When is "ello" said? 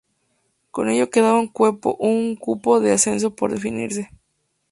0.89-1.11